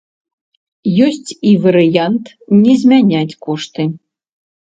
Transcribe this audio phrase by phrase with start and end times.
[1.07, 2.25] Ёсць і варыянт
[2.63, 3.87] не змяняць кошты.